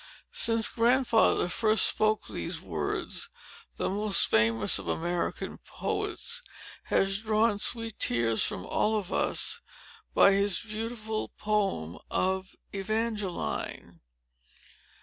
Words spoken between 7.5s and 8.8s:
sweet tears from